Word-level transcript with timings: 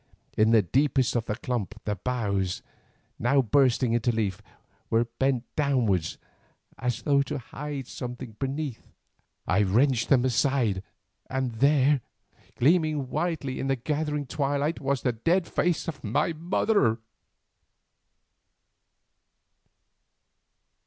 In 0.35 0.49
the 0.49 0.63
deepest 0.63 1.15
of 1.15 1.25
the 1.25 1.35
clump 1.35 1.75
the 1.85 1.95
boughs, 1.95 2.63
now 3.19 3.39
bursting 3.43 3.93
into 3.93 4.11
leaf, 4.11 4.41
were 4.89 5.05
bent 5.05 5.43
downwards 5.55 6.17
as 6.79 7.03
though 7.03 7.21
to 7.21 7.37
hide 7.37 7.85
something 7.85 8.31
beneath. 8.39 8.87
I 9.45 9.61
wrenched 9.61 10.09
them 10.09 10.25
aside, 10.25 10.81
and 11.29 11.51
there, 11.51 12.01
gleaming 12.55 13.09
whitely 13.11 13.59
in 13.59 13.67
the 13.67 13.75
gathering 13.75 14.25
twilight 14.25 14.79
was 14.81 15.03
the 15.03 15.11
dead 15.11 15.47
face 15.47 15.87
of 15.87 16.03
my 16.03 16.33
mother. 16.33 16.97